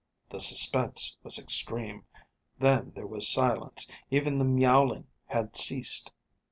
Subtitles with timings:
[0.29, 2.05] The suspense was extreme.
[2.57, 6.11] Then there was silence; even the myowling had ceased.